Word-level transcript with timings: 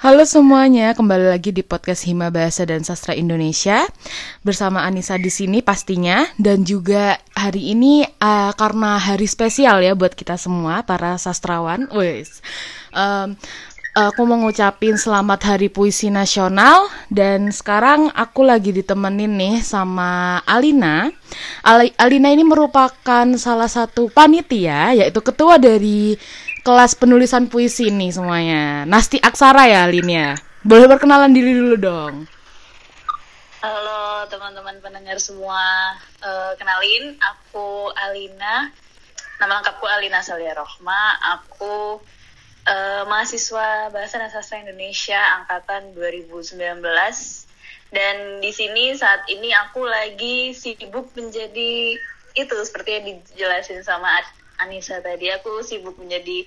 Halo 0.00 0.24
semuanya, 0.24 0.96
kembali 0.96 1.28
lagi 1.28 1.52
di 1.52 1.60
podcast 1.60 2.08
Hima 2.08 2.32
Bahasa 2.32 2.64
dan 2.64 2.80
Sastra 2.80 3.12
Indonesia 3.12 3.84
bersama 4.40 4.80
Anissa 4.80 5.20
di 5.20 5.28
sini 5.28 5.60
pastinya 5.60 6.24
dan 6.40 6.64
juga 6.64 7.20
hari 7.36 7.76
ini 7.76 8.08
uh, 8.08 8.56
karena 8.56 8.96
hari 8.96 9.28
spesial 9.28 9.84
ya 9.84 9.92
buat 9.92 10.16
kita 10.16 10.40
semua 10.40 10.88
para 10.88 11.20
sastrawan, 11.20 11.84
wes. 11.92 12.40
Um, 12.96 13.36
aku 13.92 14.24
mau 14.24 14.40
ngucapin 14.40 14.96
selamat 14.96 15.52
Hari 15.52 15.68
Puisi 15.68 16.08
Nasional 16.08 16.88
dan 17.12 17.52
sekarang 17.52 18.08
aku 18.16 18.40
lagi 18.40 18.72
ditemenin 18.72 19.36
nih 19.36 19.60
sama 19.60 20.40
Alina. 20.48 21.12
Alina 22.00 22.28
ini 22.32 22.40
merupakan 22.40 23.28
salah 23.36 23.68
satu 23.68 24.08
panitia 24.08 24.96
yaitu 24.96 25.20
ketua 25.20 25.60
dari 25.60 26.16
kelas 26.60 26.92
penulisan 26.94 27.48
puisi 27.48 27.88
nih 27.88 28.12
semuanya. 28.12 28.84
Nasti 28.84 29.16
Aksara 29.16 29.66
ya 29.66 29.88
Alin 29.88 30.36
Boleh 30.60 30.86
perkenalan 30.86 31.32
diri 31.32 31.56
dulu 31.56 31.76
dong. 31.80 32.28
Halo 33.60 34.24
teman-teman 34.28 34.80
pendengar 34.80 35.20
semua. 35.20 35.96
Uh, 36.20 36.52
kenalin, 36.56 37.16
aku 37.20 37.92
Alina. 37.92 38.72
Nama 39.40 39.52
lengkapku 39.60 39.84
Alina 39.88 40.20
Salia 40.20 40.56
Rohma. 40.56 41.20
Aku 41.40 42.00
uh, 42.68 43.02
mahasiswa 43.08 43.92
Bahasa 43.92 44.20
dan 44.20 44.32
Sastra 44.32 44.64
Indonesia 44.64 45.20
angkatan 45.40 45.92
2019. 45.96 46.56
Dan 47.90 48.16
di 48.40 48.52
sini 48.54 48.96
saat 48.96 49.28
ini 49.28 49.52
aku 49.52 49.84
lagi 49.84 50.56
sibuk 50.56 51.12
menjadi 51.16 52.00
itu 52.38 52.56
seperti 52.62 52.90
yang 52.96 53.04
dijelasin 53.10 53.82
sama 53.82 54.06
Anissa 54.62 55.00
tadi 55.00 55.32
aku 55.32 55.64
sibuk 55.64 55.96
menjadi 55.96 56.44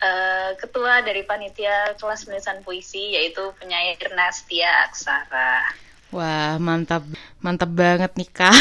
uh, 0.00 0.50
ketua 0.56 1.02
dari 1.02 1.22
panitia 1.26 1.96
kelas 1.98 2.24
penulisan 2.26 2.62
puisi 2.62 3.16
yaitu 3.16 3.52
penyair 3.60 3.98
Nastia 4.14 4.88
Aksara. 4.88 5.76
Wah, 6.14 6.54
mantap. 6.62 7.02
Mantap 7.42 7.66
banget 7.74 8.14
nih, 8.14 8.30
Kak. 8.30 8.54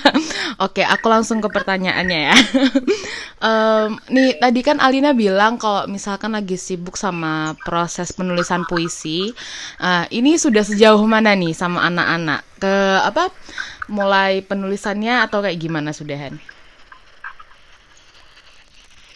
Oke, 0.64 0.86
aku 0.86 1.10
langsung 1.10 1.42
ke 1.42 1.50
pertanyaannya 1.50 2.20
ya. 2.30 2.36
um, 3.46 3.98
nih, 4.06 4.38
tadi 4.38 4.60
kan 4.62 4.78
Alina 4.78 5.10
bilang 5.10 5.58
kalau 5.58 5.90
misalkan 5.90 6.38
lagi 6.38 6.54
sibuk 6.54 6.94
sama 6.94 7.58
proses 7.66 8.14
penulisan 8.14 8.62
puisi, 8.70 9.34
uh, 9.82 10.06
ini 10.14 10.38
sudah 10.38 10.62
sejauh 10.62 11.02
mana 11.02 11.34
nih 11.34 11.52
sama 11.58 11.82
anak-anak? 11.90 12.46
Ke 12.62 13.02
apa? 13.02 13.34
Mulai 13.90 14.46
penulisannya 14.46 15.26
atau 15.26 15.42
kayak 15.42 15.58
gimana 15.58 15.90
sudahan? 15.90 16.38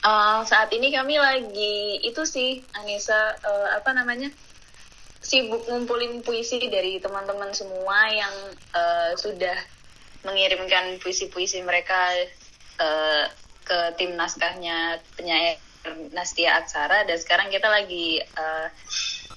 Uh, 0.00 0.40
saat 0.48 0.72
ini 0.72 0.88
kami 0.88 1.20
lagi 1.20 2.00
itu 2.00 2.24
sih 2.24 2.64
Anissa 2.72 3.36
uh, 3.44 3.68
apa 3.76 3.92
namanya 3.92 4.32
sibuk 5.20 5.68
ngumpulin 5.68 6.24
puisi 6.24 6.56
dari 6.72 6.96
teman-teman 6.96 7.52
semua 7.52 8.08
yang 8.08 8.32
uh, 8.72 9.12
sudah 9.20 9.60
mengirimkan 10.24 10.96
puisi-puisi 11.04 11.60
mereka 11.60 12.16
uh, 12.80 13.28
ke 13.60 13.78
tim 14.00 14.16
naskahnya 14.16 15.04
penyair 15.20 15.60
Nastia 16.16 16.56
Aksara. 16.60 17.04
Dan 17.04 17.20
sekarang 17.20 17.52
kita 17.52 17.68
lagi 17.68 18.24
uh, 18.40 18.72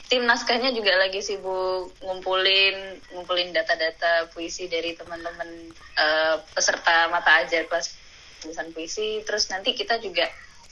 tim 0.07 0.23
naskahnya 0.23 0.71
juga 0.71 0.95
lagi 0.95 1.19
sibuk 1.19 1.91
ngumpulin 1.99 3.03
ngumpulin 3.11 3.51
data-data 3.51 4.31
puisi 4.31 4.71
dari 4.71 4.95
teman-teman 4.95 5.75
uh, 5.99 6.39
peserta 6.55 7.11
mata 7.11 7.43
ajar 7.43 7.67
kelas 7.67 7.99
tulisan 8.39 8.71
puisi. 8.71 9.19
Terus 9.27 9.51
nanti 9.51 9.75
kita 9.75 9.99
juga 9.99 10.23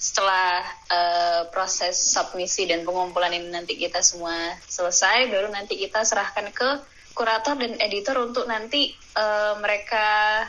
setelah 0.01 0.65
uh, 0.89 1.41
proses 1.53 1.93
submisi 1.93 2.65
dan 2.65 2.81
pengumpulan 2.81 3.37
ini 3.37 3.53
nanti 3.53 3.77
kita 3.77 4.01
semua 4.01 4.33
selesai, 4.65 5.29
baru 5.29 5.53
nanti 5.53 5.77
kita 5.77 6.01
serahkan 6.01 6.49
ke 6.49 6.69
kurator 7.13 7.53
dan 7.53 7.77
editor 7.77 8.17
untuk 8.25 8.49
nanti 8.49 8.97
uh, 9.13 9.61
mereka 9.61 10.41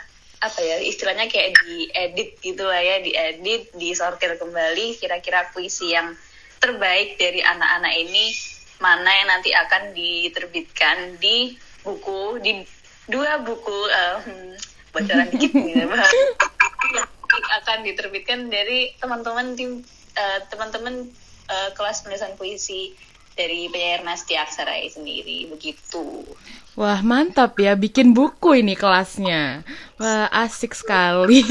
apa 0.42 0.58
ya 0.58 0.80
istilahnya 0.80 1.28
kayak 1.28 1.52
diedit 1.60 2.40
gitu 2.40 2.64
lah 2.64 2.80
ya, 2.80 3.04
diedit, 3.04 3.76
disortir 3.76 4.40
kembali 4.40 4.96
kira-kira 4.96 5.52
puisi 5.52 5.92
yang 5.92 6.16
terbaik 6.56 7.20
dari 7.20 7.44
anak-anak 7.44 7.92
ini 8.08 8.32
mana 8.80 9.10
yang 9.12 9.28
nanti 9.36 9.52
akan 9.52 9.92
diterbitkan 9.92 11.20
di 11.20 11.54
buku 11.84 12.40
di 12.40 12.64
dua 13.04 13.44
buku 13.44 13.78
um, 13.86 14.56
bocoran 14.96 15.28
dikit 15.28 15.52
nih 15.66 15.86
akan 17.82 17.90
diterbitkan 17.90 18.46
dari 18.46 18.94
teman-teman 19.02 19.58
tim 19.58 19.82
uh, 20.14 20.38
teman-teman 20.46 21.10
uh, 21.50 21.70
kelas 21.74 22.06
penulisan 22.06 22.38
puisi 22.38 22.94
dari 23.34 23.66
penyair 23.66 24.06
Nasti 24.06 24.38
Aksara 24.38 24.78
sendiri 24.86 25.50
begitu. 25.50 26.22
Wah 26.78 27.02
mantap 27.02 27.58
ya 27.58 27.74
bikin 27.74 28.14
buku 28.14 28.62
ini 28.62 28.78
kelasnya. 28.78 29.66
Wah 29.98 30.30
asik 30.30 30.78
sekali. 30.78 31.42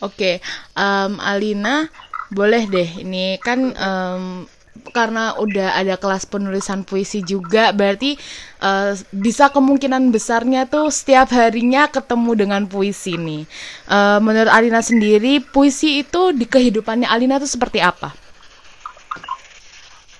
okay, 0.00 0.34
um, 0.72 1.20
Alina 1.20 1.92
boleh 2.32 2.64
deh 2.72 3.04
ini 3.04 3.36
kan 3.36 3.76
um, 3.76 4.48
karena 4.90 5.36
udah 5.36 5.76
ada 5.76 5.98
kelas 5.98 6.24
penulisan 6.26 6.86
puisi 6.86 7.20
juga 7.20 7.70
berarti 7.74 8.16
uh, 8.62 8.96
bisa 9.12 9.50
kemungkinan 9.50 10.08
besarnya 10.14 10.66
tuh 10.66 10.88
setiap 10.88 11.30
harinya 11.34 11.90
ketemu 11.90 12.32
dengan 12.46 12.62
puisi 12.66 13.18
nih. 13.18 13.44
Uh, 13.90 14.18
menurut 14.22 14.50
Alina 14.50 14.80
sendiri 14.80 15.42
puisi 15.42 16.02
itu 16.02 16.32
di 16.32 16.46
kehidupannya 16.46 17.06
Alina 17.06 17.38
tuh 17.42 17.50
seperti 17.50 17.82
apa? 17.82 18.14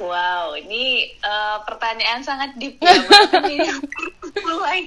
Wow, 0.01 0.57
ini 0.57 1.13
uh, 1.21 1.61
pertanyaan 1.69 2.25
sangat 2.25 2.57
deep 2.57 2.81
ya. 2.81 2.97
mulai. 4.49 4.81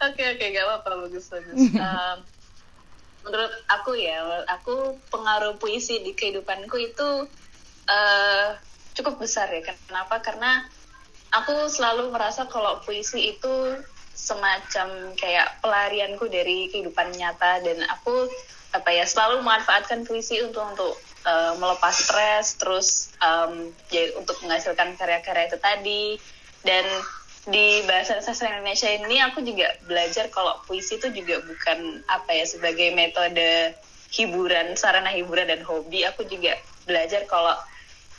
Oke 0.00 0.22
oke, 0.24 0.44
gak 0.48 0.64
apa-apa, 0.64 0.90
bagus 1.04 1.26
bagus. 1.28 1.58
Um, 1.76 2.18
menurut 3.24 3.52
aku 3.68 3.96
ya 3.96 4.44
aku 4.48 4.96
pengaruh 5.12 5.60
puisi 5.60 6.00
di 6.00 6.16
kehidupanku 6.16 6.76
itu 6.80 7.28
uh, 7.88 8.46
cukup 8.96 9.20
besar 9.20 9.48
ya. 9.52 9.62
Kenapa? 9.88 10.20
Karena 10.24 10.64
aku 11.30 11.68
selalu 11.70 12.10
merasa 12.10 12.48
kalau 12.48 12.80
puisi 12.82 13.36
itu 13.36 13.78
semacam 14.12 15.16
kayak 15.16 15.62
pelarianku 15.64 16.28
dari 16.28 16.68
kehidupan 16.68 17.16
nyata 17.16 17.64
dan 17.64 17.80
aku 17.88 18.28
apa 18.70 18.90
ya 18.92 19.08
selalu 19.08 19.42
memanfaatkan 19.42 20.04
puisi 20.04 20.44
untuk 20.44 20.62
untuk 20.76 20.94
uh, 21.26 21.56
melepas 21.58 21.94
stres 21.96 22.60
terus 22.60 23.10
um, 23.18 23.72
ya 23.90 24.14
untuk 24.20 24.36
menghasilkan 24.44 24.94
karya-karya 24.96 25.48
itu 25.48 25.58
tadi. 25.58 26.04
Dan 26.60 26.84
di 27.48 27.80
bahasa 27.88 28.20
sastra 28.20 28.52
Indonesia 28.52 28.90
ini 28.92 29.16
aku 29.24 29.40
juga 29.40 29.72
belajar 29.88 30.28
kalau 30.28 30.60
puisi 30.68 31.00
itu 31.00 31.08
juga 31.08 31.40
bukan 31.40 32.04
apa 32.04 32.36
ya 32.36 32.44
sebagai 32.44 32.92
metode 32.92 33.72
hiburan 34.12 34.76
sarana 34.76 35.08
hiburan 35.08 35.48
dan 35.48 35.64
hobi. 35.64 36.04
Aku 36.04 36.28
juga 36.28 36.60
belajar 36.84 37.24
kalau 37.24 37.56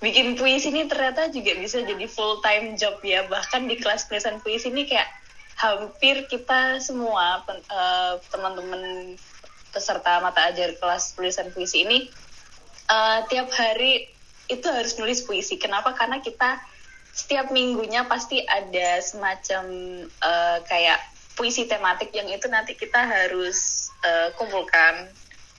bikin 0.01 0.33
puisi 0.33 0.73
ini 0.73 0.89
ternyata 0.89 1.29
juga 1.29 1.53
bisa 1.53 1.85
jadi 1.85 2.05
full 2.09 2.41
time 2.41 2.73
job 2.73 2.97
ya. 3.05 3.29
Bahkan 3.29 3.69
di 3.69 3.77
kelas 3.77 4.09
tulisan 4.09 4.41
puisi 4.41 4.73
ini 4.73 4.89
kayak 4.89 5.05
hampir 5.61 6.25
kita 6.25 6.81
semua 6.81 7.45
uh, 7.45 8.17
teman-teman 8.33 9.13
peserta 9.69 10.17
mata 10.17 10.49
ajar 10.49 10.73
kelas 10.81 11.13
tulisan 11.13 11.53
puisi 11.53 11.85
ini 11.85 12.09
uh, 12.89 13.21
tiap 13.29 13.53
hari 13.53 14.09
itu 14.49 14.65
harus 14.65 14.97
nulis 14.97 15.21
puisi. 15.23 15.61
Kenapa? 15.61 15.93
Karena 15.93 16.17
kita 16.19 16.59
setiap 17.11 17.51
minggunya 17.51 18.07
pasti 18.07 18.39
ada 18.43 19.03
semacam 19.03 19.63
uh, 20.23 20.57
kayak 20.63 20.99
puisi 21.35 21.67
tematik 21.67 22.11
yang 22.15 22.27
itu 22.31 22.47
nanti 22.47 22.75
kita 22.75 23.03
harus 23.03 23.89
uh, 24.03 24.31
kumpulkan 24.35 25.11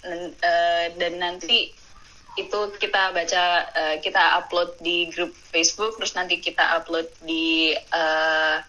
uh, 0.04 0.86
dan 0.96 1.12
nanti 1.20 1.72
itu 2.32 2.60
kita 2.80 3.12
baca 3.12 3.44
uh, 3.68 3.96
kita 4.00 4.40
upload 4.40 4.72
di 4.80 5.12
grup 5.12 5.36
Facebook 5.52 6.00
terus 6.00 6.16
nanti 6.16 6.40
kita 6.40 6.80
upload 6.80 7.04
di 7.20 7.76
uh, 7.92 8.64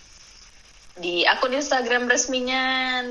di 0.94 1.26
akun 1.26 1.58
Instagram 1.58 2.06
resminya 2.06 2.62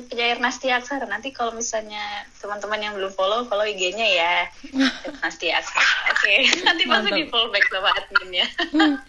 penyair 0.06 0.38
Nasti 0.38 0.70
Aksara. 0.70 1.02
Nanti 1.10 1.34
kalau 1.34 1.50
misalnya 1.50 2.22
teman-teman 2.38 2.78
yang 2.78 2.94
belum 2.94 3.10
follow, 3.10 3.42
follow 3.50 3.66
IG-nya 3.66 4.06
ya 4.06 4.34
Nasti 5.22 5.50
Aksara. 5.50 6.14
Oke, 6.14 6.22
okay. 6.22 6.38
nanti 6.66 6.86
pasti 6.86 7.10
di 7.10 7.26
follow 7.26 7.50
back 7.50 7.66
sama 7.66 7.90
adminnya. 7.90 8.46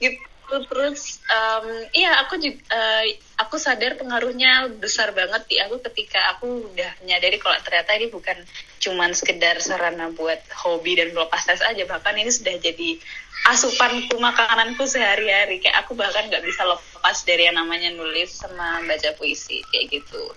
gitu. 0.00 0.18
Terus 0.50 1.22
um, 1.30 1.66
iya 1.94 2.26
aku 2.26 2.34
juga 2.42 2.58
uh, 2.74 3.06
aku 3.38 3.54
sadar 3.54 3.94
pengaruhnya 3.94 4.66
besar 4.82 5.14
banget 5.14 5.46
di 5.46 5.62
aku 5.62 5.78
ketika 5.78 6.18
aku 6.34 6.74
udah 6.74 6.90
menyadari 7.06 7.38
kalau 7.38 7.54
ternyata 7.62 7.94
ini 7.94 8.10
bukan 8.10 8.34
cuman 8.82 9.14
sekedar 9.14 9.62
sarana 9.62 10.10
buat 10.10 10.42
hobi 10.66 10.98
dan 10.98 11.14
melepas 11.14 11.46
stres 11.46 11.62
aja. 11.62 11.86
Bahkan 11.86 12.14
ini 12.18 12.34
sudah 12.34 12.58
jadi 12.58 12.98
asupanku 13.46 14.18
makananku 14.18 14.82
sehari-hari. 14.90 15.62
Kayak 15.62 15.86
aku 15.86 15.94
bahkan 15.94 16.26
nggak 16.26 16.42
bisa 16.42 16.66
lepas 16.66 17.16
dari 17.22 17.46
yang 17.46 17.54
namanya 17.54 17.94
nulis 17.94 18.34
sama 18.34 18.82
baca 18.82 19.14
puisi 19.14 19.62
kayak 19.70 20.02
gitu. 20.02 20.34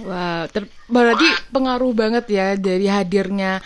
Wow, 0.00 0.48
ter 0.48 0.64
berarti 0.88 1.28
pengaruh 1.52 1.92
banget 1.92 2.24
ya 2.32 2.56
dari 2.56 2.88
hadirnya 2.88 3.60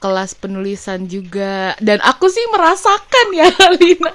kelas 0.00 0.34
penulisan 0.34 1.04
juga. 1.06 1.76
Dan 1.78 2.00
aku 2.00 2.26
sih 2.32 2.42
merasakan 2.50 3.26
ya 3.36 3.52
Alina. 3.68 4.12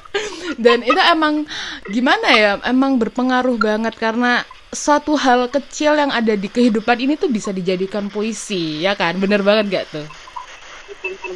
Dan 0.58 0.82
itu 0.82 0.98
emang 0.98 1.46
gimana 1.88 2.28
ya 2.34 2.52
emang 2.66 2.98
berpengaruh 2.98 3.56
banget. 3.62 3.94
Karena 3.96 4.42
suatu 4.74 5.16
hal 5.16 5.48
kecil 5.48 5.96
yang 5.96 6.12
ada 6.12 6.34
di 6.36 6.50
kehidupan 6.52 7.00
ini 7.00 7.16
tuh 7.16 7.30
bisa 7.30 7.54
dijadikan 7.54 8.10
puisi 8.10 8.82
ya 8.82 8.98
kan? 8.98 9.16
Bener 9.22 9.46
banget 9.46 9.66
gak 9.72 9.88
tuh? 9.94 10.08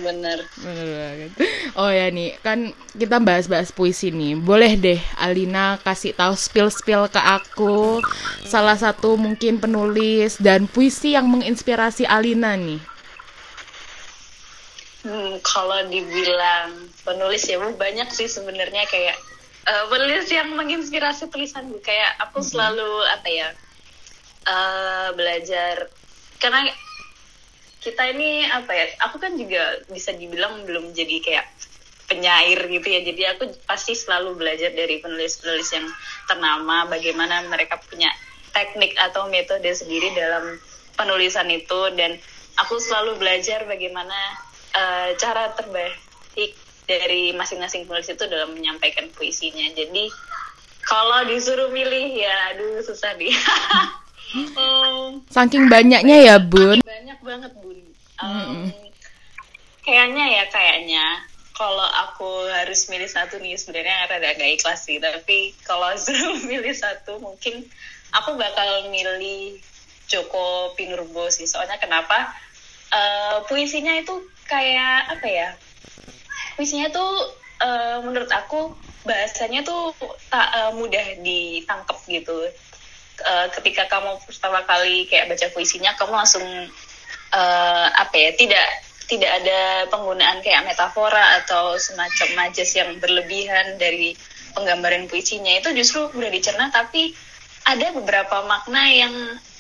Bener. 0.02 0.42
Bener 0.66 0.88
banget. 0.90 1.30
Oh 1.78 1.94
ya 1.94 2.10
nih 2.10 2.34
kan 2.42 2.74
kita 2.98 3.22
bahas-bahas 3.22 3.70
puisi 3.70 4.10
nih. 4.10 4.34
Boleh 4.34 4.74
deh 4.74 4.98
Alina 5.22 5.78
kasih 5.86 6.18
tahu 6.18 6.34
spill 6.34 6.74
spill 6.74 7.06
ke 7.06 7.22
aku. 7.22 8.02
Salah 8.50 8.74
satu 8.74 9.14
mungkin 9.14 9.62
penulis 9.62 10.42
dan 10.42 10.66
puisi 10.66 11.14
yang 11.14 11.30
menginspirasi 11.30 12.10
Alina 12.10 12.58
nih 12.58 12.82
Hmm, 15.00 15.40
kalau 15.40 15.88
dibilang 15.88 16.76
penulis 17.08 17.48
ya 17.48 17.56
banyak 17.56 18.12
sih 18.12 18.28
sebenarnya 18.28 18.84
kayak 18.84 19.16
uh, 19.64 19.88
penulis 19.88 20.28
yang 20.28 20.52
menginspirasi 20.60 21.32
tulisan 21.32 21.72
kayak 21.80 22.20
aku 22.20 22.44
selalu 22.44 23.08
apa 23.08 23.28
ya 23.32 23.50
uh, 24.44 25.16
belajar. 25.16 25.88
Karena 26.40 26.68
kita 27.80 28.12
ini 28.12 28.44
apa 28.44 28.76
ya 28.76 28.86
aku 29.08 29.24
kan 29.24 29.40
juga 29.40 29.80
bisa 29.88 30.12
dibilang 30.12 30.68
belum 30.68 30.92
jadi 30.92 31.16
kayak 31.24 31.48
penyair 32.12 32.60
gitu 32.68 32.88
ya. 32.92 33.00
Jadi 33.00 33.22
aku 33.24 33.44
pasti 33.64 33.96
selalu 33.96 34.36
belajar 34.36 34.76
dari 34.76 35.00
penulis-penulis 35.00 35.70
yang 35.80 35.88
ternama 36.28 36.92
bagaimana 36.92 37.48
mereka 37.48 37.80
punya 37.80 38.12
teknik 38.52 39.00
atau 39.00 39.32
metode 39.32 39.72
sendiri 39.72 40.12
dalam 40.12 40.60
penulisan 41.00 41.48
itu. 41.48 41.88
Dan 41.96 42.20
aku 42.60 42.84
selalu 42.84 43.16
belajar 43.16 43.64
bagaimana 43.64 44.49
uh, 44.80 45.10
cara 45.20 45.52
terbaik 45.54 46.56
dari 46.88 47.36
masing-masing 47.38 47.86
penulis 47.86 48.10
itu 48.10 48.26
dalam 48.26 48.56
menyampaikan 48.56 49.12
puisinya. 49.14 49.68
Jadi 49.76 50.10
kalau 50.82 51.28
disuruh 51.30 51.70
milih 51.70 52.18
ya 52.18 52.56
aduh 52.56 52.82
susah 52.82 53.14
deh. 53.14 53.30
um, 54.58 55.22
Saking 55.30 55.70
banyaknya 55.70 56.34
ya, 56.34 56.36
Bun. 56.42 56.82
Banyak 56.82 57.20
banget, 57.22 57.52
Bun. 57.62 57.78
Um, 58.18 58.66
mm 58.66 58.90
Kayaknya 59.80 60.26
ya 60.38 60.44
kayaknya 60.54 61.06
kalau 61.58 61.88
aku 62.06 62.46
harus 62.52 62.86
milih 62.94 63.10
satu 63.10 63.42
nih 63.42 63.58
sebenarnya 63.58 64.06
rada 64.06 64.38
gak 64.38 64.54
ikhlas 64.60 64.86
sih. 64.86 65.02
Tapi 65.02 65.58
kalau 65.66 65.94
suruh 66.04 66.38
milih 66.46 66.74
satu 66.74 67.18
mungkin 67.18 67.66
aku 68.14 68.38
bakal 68.38 68.90
milih 68.94 69.58
Joko 70.06 70.78
Pinurbo 70.78 71.30
sih. 71.34 71.50
Soalnya 71.50 71.82
kenapa? 71.82 72.34
Uh, 72.90 73.46
puisinya 73.46 73.94
itu 73.98 74.18
kayak 74.50 75.14
apa 75.14 75.28
ya 75.30 75.50
puisinya 76.58 76.90
tuh 76.90 77.40
uh, 77.62 78.04
menurut 78.04 78.28
aku 78.34 78.74
bahasanya 79.08 79.64
tuh 79.64 79.96
tak 80.28 80.48
uh, 80.52 80.72
mudah 80.76 81.22
ditangkap 81.24 81.96
gitu. 82.10 82.36
Uh, 83.20 83.48
ketika 83.52 83.88
kamu 83.92 84.16
pertama 84.24 84.64
kali 84.64 85.04
kayak 85.08 85.28
baca 85.28 85.48
puisinya 85.52 85.92
kamu 85.96 86.14
langsung 86.24 86.48
uh, 87.36 87.88
apa 87.96 88.16
ya 88.16 88.32
tidak 88.36 88.68
tidak 89.10 89.32
ada 89.44 89.90
penggunaan 89.90 90.40
kayak 90.46 90.68
metafora 90.68 91.42
atau 91.44 91.76
semacam 91.82 92.28
majas 92.46 92.72
yang 92.78 92.96
berlebihan 93.02 93.76
dari 93.82 94.16
penggambaran 94.54 95.10
puisinya. 95.10 95.56
Itu 95.60 95.72
justru 95.76 96.12
mudah 96.16 96.32
dicerna 96.32 96.72
tapi 96.72 97.16
ada 97.68 97.92
beberapa 97.92 98.46
makna 98.48 98.88
yang 98.88 99.14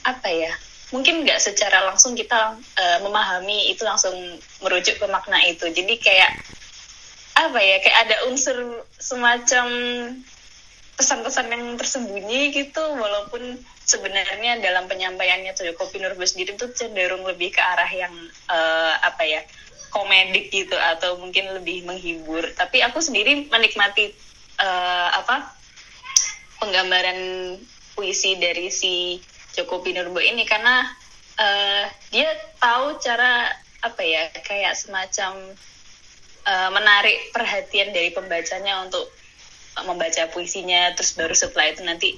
apa 0.07 0.29
ya 0.31 0.53
mungkin 0.89 1.21
nggak 1.21 1.37
secara 1.37 1.85
langsung 1.85 2.17
kita 2.17 2.57
uh, 2.57 2.99
memahami 3.05 3.69
itu 3.69 3.85
langsung 3.85 4.13
merujuk 4.65 4.97
ke 4.97 5.05
makna 5.05 5.37
itu. 5.45 5.69
Jadi 5.69 5.95
kayak 6.01 6.31
apa 7.39 7.59
ya 7.61 7.77
kayak 7.79 7.99
ada 8.09 8.15
unsur 8.27 8.83
semacam 8.99 9.67
pesan-pesan 10.99 11.47
yang 11.47 11.63
tersembunyi 11.79 12.51
gitu 12.51 12.83
walaupun 12.99 13.55
sebenarnya 13.87 14.59
dalam 14.59 14.91
penyampaiannya 14.91 15.55
tuh 15.55 15.71
Joko 15.71 15.87
Nurbo 15.95 16.27
sendiri 16.27 16.59
tuh 16.59 16.75
cenderung 16.75 17.23
lebih 17.23 17.55
ke 17.55 17.61
arah 17.63 17.87
yang 17.87 18.11
uh, 18.51 18.93
apa 18.99 19.23
ya 19.23 19.41
komedik 19.89 20.51
gitu 20.51 20.75
atau 20.75 21.17
mungkin 21.17 21.55
lebih 21.55 21.87
menghibur. 21.87 22.43
Tapi 22.53 22.83
aku 22.83 22.99
sendiri 22.99 23.47
menikmati 23.47 24.11
uh, 24.59 25.09
apa 25.23 25.55
penggambaran 26.59 27.55
puisi 27.95 28.35
dari 28.35 28.67
si 28.67 29.17
Joko 29.57 29.81
Pinurbo 29.81 30.21
ini 30.21 30.45
karena 30.45 30.85
uh, 31.39 31.83
dia 32.13 32.29
tahu 32.59 32.99
cara 33.01 33.49
apa 33.79 34.01
ya 34.03 34.27
kayak 34.43 34.75
semacam 34.75 35.55
uh, 36.43 36.69
menarik 36.75 37.31
perhatian 37.31 37.95
dari 37.95 38.11
pembacanya 38.11 38.83
untuk 38.83 39.07
membaca 39.87 40.27
puisinya 40.33 40.91
terus 40.97 41.15
baru 41.15 41.31
setelah 41.31 41.71
itu 41.71 41.81
nanti 41.87 42.09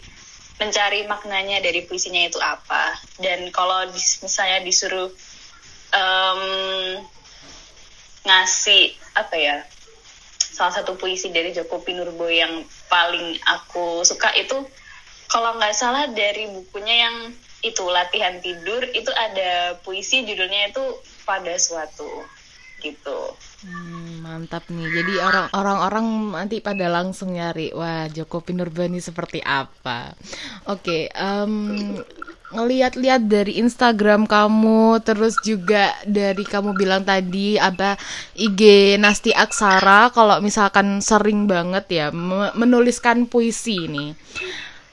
mencari 0.61 1.09
maknanya 1.09 1.57
dari 1.61 1.85
puisinya 1.85 2.21
itu 2.25 2.37
apa. 2.37 2.93
Dan 3.17 3.49
kalau 3.49 3.89
misalnya 3.93 4.61
disuruh 4.61 5.09
um, 5.89 6.41
ngasih 8.21 8.93
apa 9.17 9.35
ya 9.35 9.57
salah 10.37 10.77
satu 10.77 10.93
puisi 10.93 11.33
dari 11.33 11.49
Joko 11.57 11.81
Pinurbo 11.81 12.29
yang 12.29 12.61
paling 12.85 13.41
aku 13.49 14.05
suka 14.05 14.29
itu 14.37 14.61
kalau 15.31 15.55
nggak 15.55 15.73
salah 15.73 16.11
dari 16.11 16.51
bukunya 16.51 17.07
yang 17.07 17.15
itu 17.63 17.85
latihan 17.87 18.35
tidur 18.43 18.83
itu 18.91 19.09
ada 19.15 19.79
puisi 19.85 20.27
judulnya 20.27 20.75
itu 20.75 20.83
pada 21.23 21.55
suatu 21.55 22.09
gitu. 22.81 23.19
Hmm, 23.61 24.25
mantap 24.25 24.65
nih. 24.73 24.89
Jadi 24.89 25.13
orang-orang 25.21 25.77
orang 25.85 26.05
nanti 26.33 26.65
pada 26.65 26.89
langsung 26.89 27.37
nyari, 27.37 27.69
wah 27.77 28.09
Joko 28.09 28.41
Pinurbani 28.41 28.97
seperti 28.97 29.37
apa. 29.45 30.17
Oke, 30.65 31.05
okay, 31.05 31.13
um, 31.13 31.93
ngeliat-liat 32.51 33.29
dari 33.29 33.61
Instagram 33.61 34.25
kamu, 34.25 35.05
terus 35.05 35.37
juga 35.45 35.93
dari 36.09 36.41
kamu 36.41 36.73
bilang 36.73 37.05
tadi 37.05 37.61
apa 37.61 38.01
IG 38.33 38.97
Nasti 38.97 39.29
Aksara, 39.29 40.09
kalau 40.09 40.41
misalkan 40.41 40.97
sering 40.99 41.45
banget 41.45 41.85
ya 41.87 42.07
menuliskan 42.57 43.29
puisi 43.29 43.85
nih. 43.85 44.17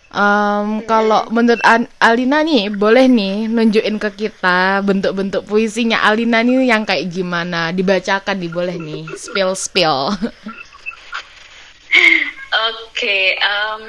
Um, 0.09 0.81
kalau 0.89 1.29
menurut 1.29 1.61
Alina 2.01 2.41
nih, 2.41 2.73
boleh 2.73 3.13
nih 3.13 3.45
nunjukin 3.45 4.01
ke 4.01 4.29
kita 4.29 4.81
bentuk-bentuk 4.81 5.45
puisinya 5.45 6.01
Alina 6.01 6.41
nih 6.41 6.73
yang 6.73 6.89
kayak 6.89 7.13
gimana? 7.13 7.77
Dibacakan 7.77 8.41
nih, 8.41 8.49
boleh 8.49 8.77
nih. 8.81 9.05
Spill 9.21 9.53
spill. 9.53 10.09
Oke, 12.49 12.97
okay, 12.97 13.27
um, 13.45 13.85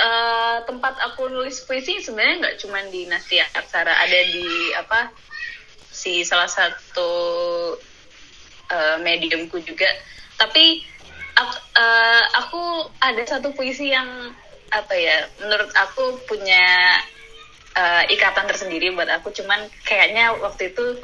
uh, 0.00 0.56
tempat 0.64 0.96
aku 1.04 1.28
nulis 1.28 1.60
puisi 1.68 2.00
sebenarnya 2.00 2.48
nggak 2.48 2.56
cuma 2.64 2.80
di 2.88 3.04
Nastia 3.04 3.44
Aksara, 3.52 3.92
ada 3.92 4.20
di 4.24 4.72
apa 4.72 5.12
si 5.92 6.24
salah 6.24 6.48
satu 6.48 7.10
uh, 8.72 8.96
mediumku 9.04 9.60
juga. 9.60 9.88
Tapi 10.40 10.80
aku, 11.36 11.56
uh, 11.76 12.24
aku 12.40 12.62
ada 13.04 13.22
satu 13.28 13.52
puisi 13.52 13.92
yang 13.92 14.32
apa 14.70 14.94
ya 14.94 15.26
menurut 15.42 15.70
aku 15.74 16.18
punya 16.26 16.64
uh, 17.76 18.02
ikatan 18.10 18.48
tersendiri 18.50 18.90
buat 18.96 19.08
aku 19.10 19.30
cuman 19.30 19.68
kayaknya 19.86 20.34
waktu 20.42 20.74
itu 20.74 20.98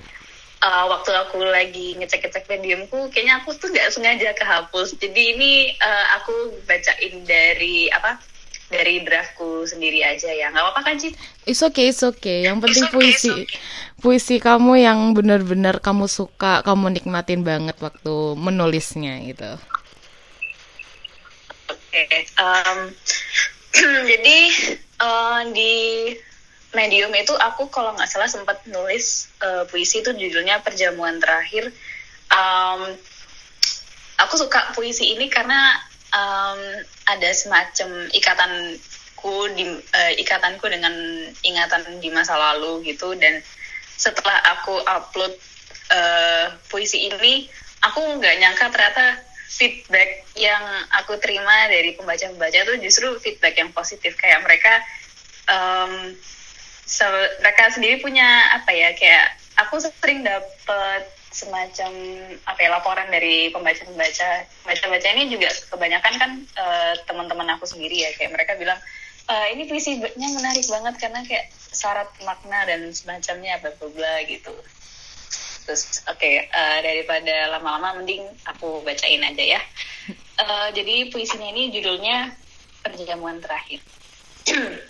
uh, 0.63 0.85
waktu 0.89 1.11
aku 1.15 1.43
lagi 1.43 1.99
ngecek-ngecek 1.99 2.49
mediumku 2.49 3.11
kayaknya 3.11 3.43
aku 3.43 3.55
tuh 3.59 3.69
nggak 3.71 3.91
sengaja 3.93 4.31
kehapus 4.35 4.97
jadi 4.99 5.23
ini 5.37 5.53
uh, 5.79 6.07
aku 6.23 6.35
bacain 6.65 7.23
dari 7.27 7.91
apa 7.93 8.19
dari 8.73 9.05
draftku 9.05 9.69
sendiri 9.69 10.01
aja 10.01 10.33
ya 10.33 10.49
nggak 10.49 10.65
apa-apa 10.65 10.81
kan 10.81 10.97
Cid? 10.97 11.15
It's 11.45 11.61
okay, 11.61 11.93
it's 11.93 12.01
okay. 12.01 12.49
Yang 12.49 12.65
penting 12.65 12.85
okay, 12.89 12.95
puisi 12.97 13.31
okay. 13.45 13.47
puisi 14.01 14.37
kamu 14.41 14.81
yang 14.81 15.13
benar-benar 15.13 15.85
kamu 15.85 16.09
suka, 16.09 16.65
kamu 16.65 16.97
nikmatin 16.97 17.45
banget 17.45 17.77
waktu 17.85 18.33
menulisnya 18.41 19.21
gitu. 19.29 19.61
Okay. 21.93 22.25
um, 22.41 22.89
jadi 24.11 24.39
uh, 24.97 25.45
di 25.53 26.09
medium 26.73 27.13
itu 27.13 27.37
aku 27.37 27.69
kalau 27.69 27.93
nggak 27.93 28.09
salah 28.09 28.33
sempat 28.33 28.65
nulis 28.65 29.29
uh, 29.45 29.69
puisi 29.69 30.01
itu 30.01 30.17
judulnya 30.17 30.65
perjamuan 30.65 31.21
terakhir 31.21 31.69
um, 32.33 32.97
aku 34.25 34.35
suka 34.41 34.73
puisi 34.73 35.13
ini 35.13 35.29
karena 35.29 35.77
um, 36.17 36.61
ada 37.13 37.31
semacam 37.37 38.09
ikatanku 38.09 39.37
di 39.53 39.69
uh, 39.77 40.13
ikatanku 40.17 40.65
dengan 40.73 40.97
ingatan 41.45 42.01
di 42.01 42.09
masa 42.09 42.41
lalu 42.41 42.89
gitu 42.89 43.13
dan 43.21 43.45
setelah 44.01 44.41
aku 44.57 44.81
upload 44.89 45.37
uh, 45.93 46.57
puisi 46.73 47.13
ini 47.13 47.53
aku 47.85 48.01
nggak 48.17 48.41
nyangka 48.41 48.73
ternyata 48.73 49.32
feedback 49.53 50.25
yang 50.33 50.65
aku 50.97 51.21
terima 51.21 51.69
dari 51.69 51.93
pembaca-pembaca 51.93 52.57
itu 52.57 52.75
justru 52.81 53.13
feedback 53.21 53.61
yang 53.61 53.69
positif. 53.77 54.17
Kayak 54.17 54.41
mereka 54.49 54.81
um, 55.53 56.17
so, 56.89 57.05
mereka 57.45 57.69
sendiri 57.69 58.01
punya 58.01 58.25
apa 58.57 58.73
ya 58.73 58.97
kayak 58.97 59.37
aku 59.61 59.77
sering 59.85 60.25
dapet 60.25 61.05
semacam 61.33 61.93
apa 62.49 62.61
ya 62.61 62.69
laporan 62.73 63.09
dari 63.13 63.53
pembaca-pembaca. 63.53 64.49
Baca-baca 64.65 65.09
ini 65.13 65.29
juga 65.29 65.53
kebanyakan 65.69 66.15
kan 66.17 66.31
uh, 66.57 66.93
teman-teman 67.05 67.53
aku 67.53 67.69
sendiri 67.69 68.09
ya. 68.09 68.11
Kayak 68.17 68.41
mereka 68.41 68.57
bilang 68.57 68.81
uh, 69.29 69.47
ini 69.53 69.69
puisinya 69.69 70.29
menarik 70.33 70.65
banget 70.65 70.95
karena 70.97 71.21
kayak 71.29 71.53
syarat 71.73 72.09
makna 72.25 72.65
dan 72.65 72.89
semacamnya 72.89 73.61
bla 73.61 73.73
bla 73.77 74.15
gitu 74.25 74.53
terus 75.63 76.03
oke 76.11 76.19
okay, 76.19 76.51
uh, 76.51 76.79
daripada 76.83 77.55
lama-lama 77.55 78.03
mending 78.03 78.27
aku 78.47 78.83
bacain 78.83 79.23
aja 79.23 79.59
ya 79.59 79.61
uh, 80.43 80.69
jadi 80.75 81.11
puisinya 81.11 81.49
ini 81.55 81.71
judulnya 81.71 82.35
perjamuan 82.83 83.39
terakhir 83.39 83.81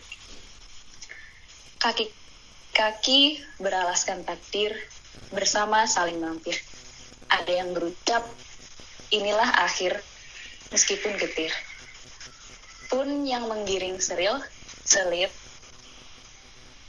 kaki 1.83 2.09
kaki 2.73 3.37
beralaskan 3.61 4.25
takdir 4.25 4.73
bersama 5.33 5.85
saling 5.85 6.21
mampir. 6.21 6.57
Ada 7.29 7.65
yang 7.65 7.73
berucap, 7.73 8.25
inilah 9.13 9.65
akhir, 9.65 10.01
meskipun 10.73 11.17
getir. 11.21 11.53
Pun 12.93 13.25
yang 13.25 13.49
menggiring 13.49 13.97
seril, 14.01 14.41
selip, 14.85 15.33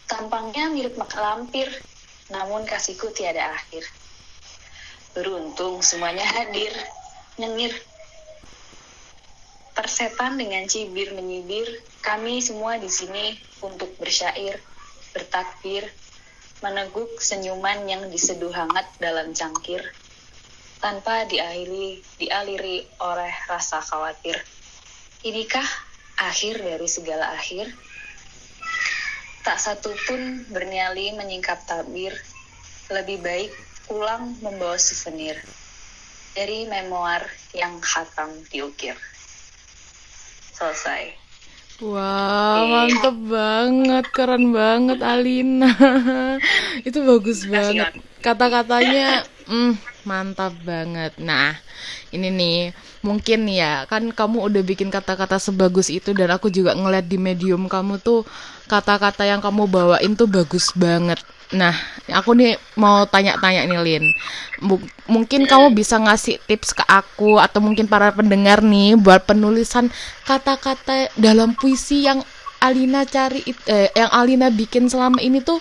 tampangnya 0.08 0.68
mirip 0.72 1.00
mak 1.00 1.16
lampir, 1.16 1.72
namun 2.32 2.63
kasihku 2.63 3.12
tiada 3.12 3.51
akhir. 3.51 3.84
Beruntung 5.12 5.84
semuanya 5.84 6.24
hadir, 6.24 6.72
nyengir. 7.36 7.74
Persetan 9.74 10.38
dengan 10.38 10.70
cibir 10.70 11.12
menyibir, 11.18 11.65
kami 12.06 12.39
semua 12.39 12.77
di 12.77 12.88
sini 12.88 13.34
untuk 13.65 13.89
bersyair, 13.98 14.62
bertakbir, 15.12 15.89
meneguk 16.62 17.20
senyuman 17.20 17.84
yang 17.89 18.08
diseduh 18.08 18.53
hangat 18.53 18.86
dalam 19.01 19.36
cangkir, 19.36 19.82
tanpa 20.80 21.25
dialiri, 21.25 22.00
dialiri 22.22 22.86
oleh 23.01 23.34
rasa 23.50 23.82
khawatir. 23.82 24.38
Inikah 25.25 25.65
akhir 26.22 26.62
dari 26.62 26.88
segala 26.88 27.34
akhir? 27.34 27.72
Tak 29.44 29.60
satu 29.60 29.92
pun 30.08 30.48
bernyali 30.48 31.12
menyingkap 31.20 31.68
tabir, 31.68 32.16
lebih 32.88 33.20
baik 33.20 33.52
pulang 33.84 34.40
membawa 34.40 34.80
souvenir 34.80 35.36
dari 36.32 36.66
memoir 36.66 37.28
yang 37.52 37.78
khatam 37.84 38.32
diukir. 38.50 38.96
Selesai. 40.56 41.20
Wow, 41.84 42.70
mantep 42.70 43.18
banget, 43.28 44.06
keren 44.16 44.56
banget 44.56 45.04
Alina. 45.04 45.74
Itu 46.88 47.04
bagus 47.04 47.44
banget. 47.44 48.00
Kata-katanya, 48.24 49.28
mm, 49.50 49.74
mantap 50.04 50.56
banget. 50.64 51.16
Nah, 51.20 51.56
ini 52.12 52.30
nih, 52.32 52.58
mungkin 53.04 53.48
ya, 53.50 53.88
kan 53.88 54.12
kamu 54.12 54.48
udah 54.52 54.62
bikin 54.64 54.94
kata-kata 54.94 55.40
sebagus 55.40 55.92
itu 55.92 56.12
dan 56.16 56.32
aku 56.32 56.48
juga 56.48 56.76
ngeliat 56.76 57.08
di 57.08 57.18
medium 57.20 57.68
kamu 57.68 58.00
tuh 58.00 58.24
kata-kata 58.68 59.28
yang 59.28 59.44
kamu 59.44 59.68
bawain 59.68 60.16
tuh 60.16 60.28
bagus 60.30 60.72
banget. 60.76 61.20
Nah, 61.54 61.76
aku 62.10 62.34
nih 62.34 62.58
mau 62.80 63.06
tanya-tanya 63.06 63.70
nih 63.70 63.80
Lin. 63.86 64.06
M 64.66 64.82
mungkin 65.06 65.46
kamu 65.46 65.76
bisa 65.78 66.02
ngasih 66.02 66.42
tips 66.50 66.74
ke 66.74 66.84
aku 66.88 67.38
atau 67.38 67.62
mungkin 67.62 67.86
para 67.86 68.10
pendengar 68.10 68.66
nih 68.66 68.98
buat 68.98 69.28
penulisan 69.30 69.94
kata-kata 70.26 71.14
dalam 71.20 71.54
puisi 71.54 72.10
yang 72.10 72.26
Alina 72.64 73.04
cari 73.04 73.44
eh, 73.68 73.92
yang 73.92 74.10
Alina 74.10 74.48
bikin 74.48 74.88
selama 74.88 75.20
ini 75.20 75.44
tuh 75.44 75.60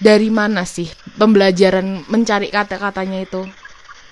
dari 0.00 0.32
mana 0.32 0.64
sih 0.64 0.88
pembelajaran 1.20 2.08
mencari 2.08 2.48
kata-katanya 2.48 3.20
itu? 3.22 3.44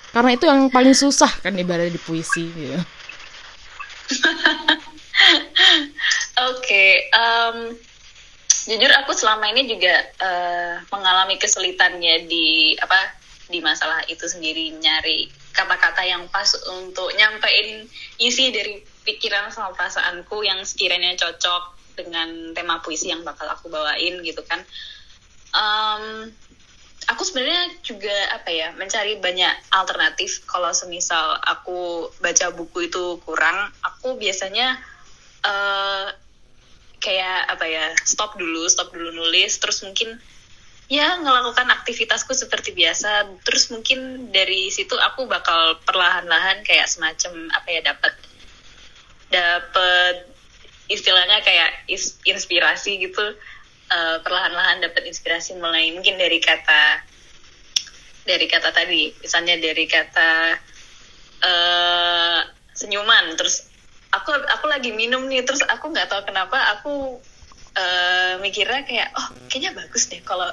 Karena 0.09 0.29
itu 0.33 0.45
yang 0.49 0.69
paling 0.73 0.97
susah 0.97 1.29
kan 1.41 1.53
ibarat 1.53 1.93
di 1.93 2.01
puisi 2.01 2.49
gitu. 2.49 2.79
Oke, 6.39 6.65
okay, 6.65 6.89
um, 7.13 7.75
jujur 8.65 8.89
aku 9.01 9.11
selama 9.13 9.49
ini 9.53 9.69
juga 9.69 10.01
uh, 10.23 10.81
mengalami 10.89 11.37
kesulitannya 11.37 12.25
di 12.25 12.73
apa 12.79 13.19
di 13.49 13.59
masalah 13.65 14.05
itu 14.05 14.29
sendiri 14.29 14.77
nyari 14.77 15.29
kata-kata 15.53 16.05
yang 16.05 16.29
pas 16.29 16.47
untuk 16.77 17.09
nyampein 17.17 17.89
isi 18.21 18.53
dari 18.53 18.77
pikiran 19.03 19.49
sama 19.49 19.73
perasaanku 19.73 20.45
yang 20.45 20.61
sekiranya 20.61 21.17
cocok 21.17 21.75
dengan 21.97 22.53
tema 22.53 22.79
puisi 22.79 23.09
yang 23.09 23.25
bakal 23.25 23.49
aku 23.49 23.67
bawain 23.67 24.21
gitu 24.21 24.39
kan 24.45 24.61
um, 25.51 26.29
aku 27.19 27.27
sebenarnya 27.27 27.75
juga 27.83 28.15
apa 28.31 28.47
ya 28.47 28.71
mencari 28.79 29.19
banyak 29.19 29.51
alternatif. 29.75 30.47
Kalau 30.47 30.71
semisal 30.71 31.35
aku 31.43 32.07
baca 32.23 32.47
buku 32.55 32.87
itu 32.87 33.19
kurang 33.27 33.75
aku 33.83 34.15
biasanya 34.15 34.79
uh, 35.43 36.07
kayak 37.03 37.51
apa 37.51 37.67
ya 37.67 37.91
stop 38.07 38.39
dulu 38.39 38.63
stop 38.71 38.95
dulu 38.95 39.11
nulis. 39.11 39.59
Terus 39.59 39.83
mungkin 39.83 40.15
ya 40.87 41.19
melakukan 41.19 41.67
aktivitasku 41.83 42.31
seperti 42.31 42.71
biasa. 42.71 43.27
Terus 43.43 43.67
mungkin 43.75 44.31
dari 44.31 44.71
situ 44.71 44.95
aku 44.95 45.27
bakal 45.27 45.75
perlahan-lahan 45.83 46.63
kayak 46.63 46.87
semacam 46.87 47.51
apa 47.51 47.67
ya 47.67 47.83
dapat 47.83 48.15
dapat 49.27 50.23
istilahnya 50.87 51.43
kayak 51.43 51.83
inspirasi 52.23 52.95
gitu. 53.11 53.35
Uh, 53.89 54.21
perlahan-lahan 54.23 54.87
dapat 54.87 55.03
inspirasi 55.03 55.57
mulai 55.59 55.91
mungkin 55.91 56.15
dari 56.15 56.37
kata 56.39 57.08
dari 58.29 58.45
kata 58.45 58.69
tadi. 58.69 59.09
Misalnya 59.17 59.57
dari 59.57 59.89
kata 59.89 60.53
uh, 61.41 62.39
senyuman. 62.77 63.33
Terus 63.33 63.65
aku 64.13 64.29
aku 64.37 64.65
lagi 64.69 64.93
minum 64.93 65.25
nih. 65.25 65.41
Terus 65.41 65.65
aku 65.65 65.89
nggak 65.89 66.13
tahu 66.13 66.21
kenapa 66.29 66.77
aku 66.77 67.17
uh, 67.73 68.33
mikirnya 68.45 68.85
kayak 68.85 69.09
oh 69.17 69.33
kayaknya 69.49 69.73
bagus 69.73 70.05
deh 70.13 70.21
kalau 70.21 70.47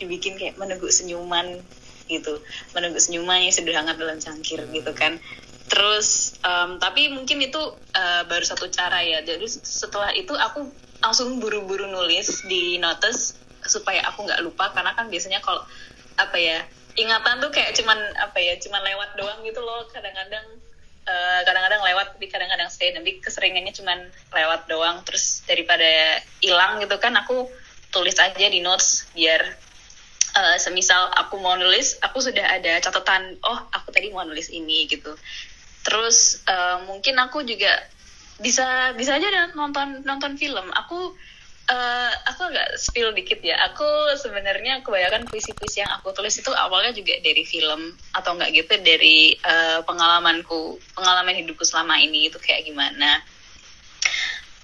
dibikin 0.00 0.40
kayak 0.40 0.56
meneguk 0.56 0.88
senyuman 0.88 1.60
gitu. 2.08 2.40
Meneguk 2.72 3.04
senyuman 3.04 3.44
yang 3.44 3.52
sederhana 3.52 3.92
dalam 3.92 4.16
cangkir 4.16 4.64
gitu 4.72 4.92
kan. 4.96 5.20
Terus 5.68 6.40
um, 6.40 6.80
tapi 6.80 7.12
mungkin 7.12 7.44
itu 7.44 7.60
uh, 7.76 8.22
baru 8.24 8.44
satu 8.48 8.72
cara 8.72 9.04
ya. 9.04 9.20
Jadi 9.20 9.44
setelah 9.48 10.16
itu 10.16 10.32
aku 10.32 10.64
langsung 10.98 11.38
buru-buru 11.38 11.86
nulis 11.86 12.42
di 12.48 12.80
notes 12.80 13.36
supaya 13.68 14.00
aku 14.08 14.24
nggak 14.24 14.40
lupa. 14.40 14.72
Karena 14.72 14.96
kan 14.96 15.12
biasanya 15.12 15.44
kalau 15.44 15.60
apa 16.18 16.34
ya 16.40 16.64
ingatan 16.98 17.38
tuh 17.38 17.50
kayak 17.54 17.78
cuman 17.78 17.98
apa 18.18 18.38
ya 18.42 18.58
cuman 18.58 18.82
lewat 18.82 19.10
doang 19.14 19.40
gitu 19.46 19.62
loh. 19.62 19.86
Kadang-kadang 19.88 20.42
kadang 20.42 20.46
eh, 21.08 21.40
kadang-kadang 21.46 21.82
lewat 21.86 22.06
tapi 22.18 22.26
kadang-kadang 22.26 22.68
stay. 22.68 22.90
Tapi 22.90 23.22
keseringannya 23.22 23.72
cuman 23.72 23.98
lewat 24.34 24.66
doang. 24.66 25.06
Terus 25.06 25.46
daripada 25.46 26.20
hilang 26.42 26.82
gitu 26.82 26.98
kan 26.98 27.14
aku 27.14 27.46
tulis 27.94 28.18
aja 28.20 28.46
di 28.52 28.60
notes 28.60 29.08
biar 29.16 29.40
uh, 30.36 30.56
semisal 30.60 31.08
aku 31.16 31.40
mau 31.40 31.56
nulis 31.56 31.96
aku 32.04 32.20
sudah 32.20 32.60
ada 32.60 32.76
catatan 32.84 33.40
oh 33.40 33.58
aku 33.72 33.88
tadi 33.94 34.12
mau 34.12 34.26
nulis 34.28 34.52
ini 34.52 34.84
gitu. 34.90 35.16
Terus 35.86 36.44
uh, 36.44 36.84
mungkin 36.84 37.16
aku 37.16 37.46
juga 37.48 37.88
bisa 38.38 38.92
bisa 38.94 39.16
aja 39.16 39.50
nonton 39.56 40.04
nonton 40.04 40.36
film. 40.36 40.68
Aku 40.86 41.16
uh, 41.68 42.12
aku 42.32 42.48
agak 42.48 42.80
spill 42.80 43.12
dikit 43.12 43.40
ya. 43.44 43.56
Aku 43.72 43.86
sebenarnya 44.16 44.80
kebanyakan 44.82 45.28
puisi-puisi 45.28 45.84
yang 45.84 45.92
aku 46.00 46.10
tulis 46.16 46.34
itu 46.40 46.50
awalnya 46.52 46.96
juga 46.96 47.16
dari 47.20 47.44
film 47.44 47.94
atau 48.16 48.34
enggak 48.34 48.50
gitu 48.56 48.74
dari 48.80 49.36
uh, 49.44 49.84
pengalamanku, 49.84 50.80
pengalaman 50.96 51.36
hidupku 51.36 51.62
selama 51.62 52.00
ini 52.00 52.32
itu 52.32 52.40
kayak 52.40 52.64
gimana. 52.66 53.22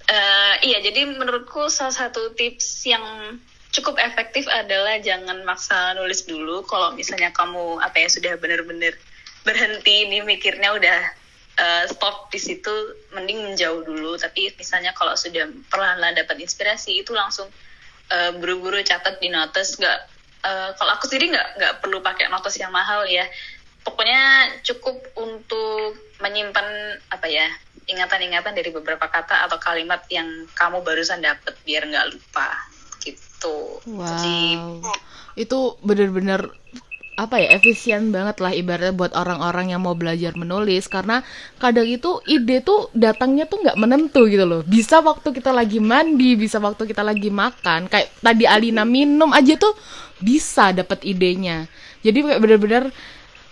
Uh, 0.05 0.55
iya, 0.61 0.85
jadi 0.85 1.09
menurutku 1.17 1.65
salah 1.73 1.93
satu 1.93 2.37
tips 2.37 2.85
yang 2.85 3.01
cukup 3.73 3.97
efektif 3.99 4.45
adalah 4.47 5.01
jangan 5.01 5.41
maksa 5.43 5.97
nulis 5.97 6.29
dulu. 6.29 6.61
Kalau 6.69 6.93
misalnya 6.93 7.33
kamu 7.33 7.81
apa 7.81 8.05
ya 8.05 8.09
sudah 8.09 8.33
benar-benar 8.37 8.93
berhenti 9.45 10.09
nih 10.09 10.25
mikirnya 10.25 10.73
udah 10.73 10.99
uh, 11.59 11.83
stop 11.89 12.31
di 12.31 12.39
situ 12.39 12.71
mending 13.15 13.51
menjauh 13.51 13.81
dulu. 13.83 14.15
Tapi 14.19 14.53
misalnya 14.55 14.91
kalau 14.95 15.15
sudah 15.15 15.47
perlahan-lahan 15.71 16.19
dapat 16.19 16.43
inspirasi 16.43 17.03
itu 17.03 17.11
langsung 17.15 17.47
uh, 18.11 18.31
buru-buru 18.37 18.79
catat 18.83 19.19
di 19.19 19.31
notes. 19.31 19.79
Nggak 19.79 19.99
uh, 20.45 20.69
kalau 20.75 20.91
aku 20.95 21.07
sendiri 21.07 21.35
nggak 21.35 21.47
nggak 21.59 21.73
perlu 21.83 21.99
pakai 22.03 22.27
notes 22.31 22.55
yang 22.59 22.71
mahal 22.71 23.07
ya. 23.07 23.25
Pokoknya 23.85 24.49
cukup 24.65 24.97
untuk 25.13 25.93
menyimpan 26.17 26.97
apa 27.13 27.27
ya 27.29 27.45
ingatan-ingatan 27.85 28.57
dari 28.57 28.73
beberapa 28.73 29.05
kata 29.05 29.45
atau 29.45 29.61
kalimat 29.61 30.01
yang 30.09 30.25
kamu 30.57 30.81
barusan 30.81 31.21
dapat 31.21 31.53
biar 31.63 31.85
nggak 31.85 32.17
lupa. 32.17 32.49
Gitu. 33.05 33.57
Wow. 33.85 34.09
Jadi, 34.09 34.37
itu 35.37 35.77
benar-benar 35.85 36.49
apa 37.15 37.39
ya 37.39 37.55
efisien 37.55 38.11
banget 38.11 38.43
lah 38.43 38.51
ibaratnya 38.51 38.91
buat 38.91 39.15
orang-orang 39.15 39.71
yang 39.71 39.81
mau 39.87 39.95
belajar 39.95 40.35
menulis. 40.35 40.91
Karena 40.91 41.23
kadang 41.57 41.87
itu 41.87 42.19
ide 42.27 42.59
tuh 42.59 42.91
datangnya 42.91 43.47
tuh 43.47 43.63
nggak 43.63 43.79
menentu 43.79 44.27
gitu 44.27 44.43
loh. 44.43 44.61
Bisa 44.67 44.99
waktu 44.99 45.31
kita 45.31 45.55
lagi 45.55 45.79
mandi 45.79 46.35
bisa 46.35 46.59
waktu 46.59 46.83
kita 46.83 47.01
lagi 47.01 47.31
makan. 47.31 47.87
Kayak 47.87 48.11
tadi 48.19 48.43
Alina 48.43 48.83
minum 48.83 49.31
aja 49.31 49.55
tuh 49.55 49.73
bisa 50.19 50.75
dapat 50.75 51.03
idenya. 51.07 51.71
Jadi 52.03 52.19
kayak 52.21 52.39
bener-bener 52.43 52.83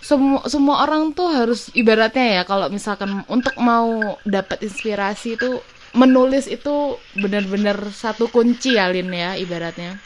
semua 0.04 0.44
semua 0.52 0.84
orang 0.84 1.16
tuh 1.16 1.32
harus 1.32 1.72
ibaratnya 1.72 2.40
ya 2.40 2.42
kalau 2.44 2.68
misalkan 2.68 3.24
untuk 3.24 3.56
mau 3.56 4.20
dapat 4.28 4.60
inspirasi 4.60 5.40
itu 5.40 5.64
menulis 5.96 6.44
itu 6.44 7.00
benar-benar 7.16 7.80
satu 7.88 8.28
kunci 8.28 8.76
ya 8.76 8.92
Lin 8.92 9.08
ya 9.08 9.32
ibaratnya 9.40 9.96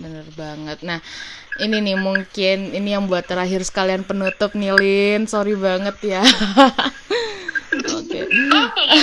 bener 0.00 0.26
banget. 0.34 0.78
Nah 0.82 0.98
ini 1.60 1.76
nih 1.84 1.98
mungkin 2.00 2.72
ini 2.72 2.88
yang 2.96 3.04
buat 3.04 3.28
terakhir 3.28 3.60
sekalian 3.62 4.02
penutup 4.02 4.56
nih 4.56 4.72
Lin. 4.74 5.28
Sorry 5.28 5.54
banget 5.54 5.96
ya. 6.00 6.22
Oke. 8.00 8.20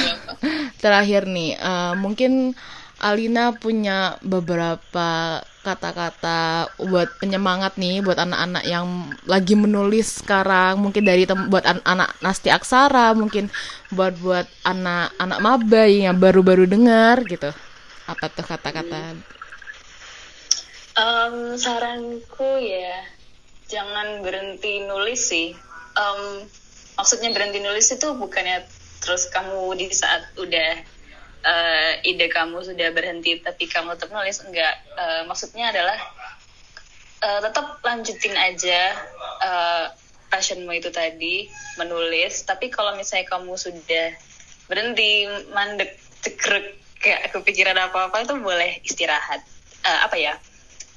Terakhir 0.83 1.29
nih 1.29 1.57
uh, 1.57 1.93
mungkin 1.97 2.57
Alina 2.97 3.53
punya 3.53 4.17
beberapa 4.25 5.41
kata-kata 5.61 6.71
buat 6.81 7.21
penyemangat 7.21 7.77
nih 7.77 8.01
buat 8.01 8.17
anak-anak 8.17 8.65
yang 8.65 9.13
lagi 9.29 9.53
menulis 9.53 10.25
sekarang. 10.25 10.81
Mungkin 10.81 11.05
dari 11.05 11.29
buat 11.29 11.65
an 11.67 11.77
anak 11.85 12.17
Nasti 12.25 12.49
Aksara 12.49 13.13
mungkin 13.13 13.53
buat 13.93 14.17
buat 14.17 14.49
anak-anak 14.65 15.39
maba 15.43 15.83
yang 15.85 16.17
baru-baru 16.17 16.65
dengar 16.65 17.21
gitu. 17.29 17.53
Apa 18.09 18.33
tuh 18.33 18.47
kata-kata 18.49 19.36
Um, 20.97 21.53
saranku 21.61 22.57
ya 22.57 23.05
jangan 23.69 24.25
berhenti 24.25 24.81
nulis 24.81 25.29
sih. 25.29 25.53
Um, 25.93 26.41
maksudnya 26.97 27.29
berhenti 27.29 27.61
nulis 27.61 27.93
itu 27.93 28.17
bukannya 28.17 28.65
terus 28.97 29.29
kamu 29.29 29.77
di 29.77 29.93
saat 29.93 30.25
udah 30.41 30.71
uh, 31.45 31.91
ide 32.01 32.33
kamu 32.33 32.65
sudah 32.65 32.89
berhenti 32.97 33.37
tapi 33.45 33.69
kamu 33.69 33.93
tetap 33.93 34.09
nulis 34.09 34.41
enggak. 34.41 34.73
Uh, 34.97 35.21
maksudnya 35.29 35.69
adalah 35.69 36.01
uh, 37.21 37.39
tetap 37.45 37.77
lanjutin 37.85 38.33
aja 38.33 38.97
uh, 39.45 39.85
passionmu 40.33 40.73
itu 40.73 40.89
tadi 40.89 41.45
menulis. 41.77 42.41
Tapi 42.41 42.73
kalau 42.73 42.97
misalnya 42.97 43.29
kamu 43.29 43.53
sudah 43.53 44.17
berhenti 44.65 45.29
mandek 45.53 45.93
cekrek 46.25 46.81
kayak 46.97 47.29
kepikiran 47.29 47.77
apa 47.77 48.09
apa 48.09 48.25
itu 48.25 48.33
boleh 48.41 48.81
istirahat. 48.81 49.45
Uh, 49.85 50.09
apa 50.09 50.17
ya? 50.17 50.33